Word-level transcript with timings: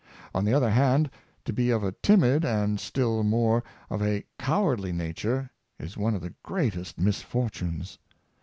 On 0.33 0.43
the 0.45 0.53
other 0.55 0.71
hand, 0.71 1.11
to 1.45 1.53
be 1.53 1.69
of 1.69 1.83
a 1.83 1.91
timid 1.91 2.43
and, 2.43 2.79
still 2.79 3.21
more, 3.21 3.63
of 3.87 4.01
a 4.01 4.25
cow 4.39 4.63
ardly 4.65 4.91
nature, 4.91 5.51
is 5.77 5.95
one 5.95 6.15
of 6.15 6.21
the 6.23 6.33
greatest 6.41 6.97
misfortunes. 6.99 7.99